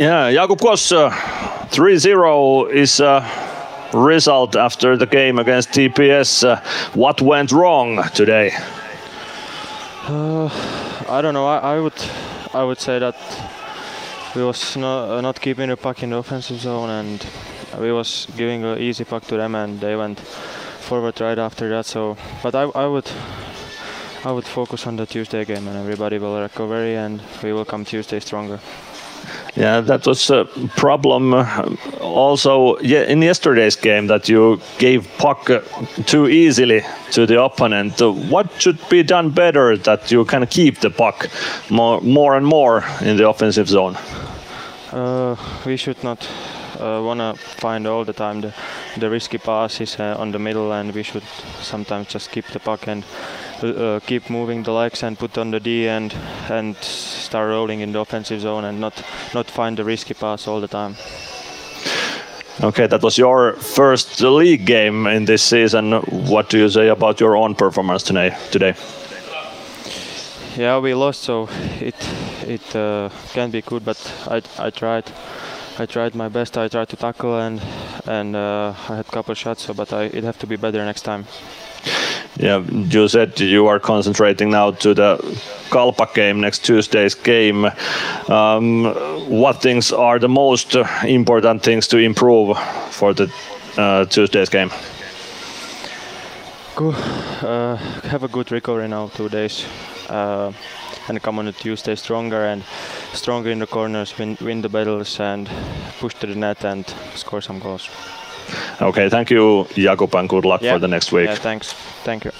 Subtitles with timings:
[0.00, 3.20] Yeah, Jakub Kos, uh, 3-0 is a
[3.92, 6.42] result after the game against TPS.
[6.42, 6.56] Uh,
[6.94, 8.50] what went wrong today?
[10.08, 10.46] Uh,
[11.06, 11.46] I don't know.
[11.46, 12.02] I, I, would
[12.54, 13.14] I would say that
[14.34, 17.26] we was not, uh, not keeping the puck in the offensive zone and
[17.78, 21.84] we was giving an easy puck to them and they went forward right after that.
[21.84, 23.10] So, but I, I would
[24.24, 27.84] I would focus on the Tuesday game and everybody will recover and we will come
[27.84, 28.60] Tuesday stronger.
[29.56, 30.44] Yeah, that was a
[30.76, 31.34] problem
[32.00, 35.60] also yeah, in yesterday's game that you gave puck uh,
[36.06, 36.82] too easily
[37.12, 38.00] to the opponent.
[38.00, 41.28] Uh, what should be done better that you can keep the puck
[41.68, 43.96] more, more and more in the offensive zone?
[44.92, 45.36] Uh,
[45.66, 46.28] we should not
[46.80, 48.54] uh, want to find all the time the,
[48.98, 51.24] the risky passes uh, on the middle and we should
[51.60, 53.04] sometimes just keep the puck and
[53.62, 56.14] uh, keep moving the legs and put on the D and
[56.50, 59.02] and start rolling in the offensive zone and not
[59.34, 60.96] not find the risky pass all the time.
[62.62, 65.92] Okay, that was your first league game in this season.
[66.28, 68.36] What do you say about your own performance today?
[68.50, 68.74] Today?
[70.56, 71.48] Yeah, we lost, so
[71.80, 71.94] it
[72.46, 75.10] it uh, can be good, but I I tried.
[75.78, 76.58] I tried my best.
[76.58, 77.62] I tried to tackle and
[78.06, 80.84] and uh, I had a couple shots, so but I it have to be better
[80.84, 81.24] next time.
[82.40, 85.18] Yeah, you said you are concentrating now to the
[85.70, 87.66] Kalpa game next Tuesday's game.
[88.28, 88.84] Um,
[89.28, 90.74] what things are the most
[91.04, 92.56] important things to improve
[92.90, 93.30] for the
[93.76, 94.70] uh, Tuesday's game?
[96.78, 97.76] Uh,
[98.08, 99.66] have a good recovery now, two days,
[100.08, 100.50] uh,
[101.08, 102.64] and come on a Tuesday stronger and
[103.12, 105.50] stronger in the corners, win, win the battles, and
[105.98, 107.90] push to the net and score some goals.
[108.80, 110.72] Okay, thank you, Jakub, and good luck yeah.
[110.72, 111.26] for the next week.
[111.26, 111.72] Yeah, thanks.
[112.04, 112.32] Thank you.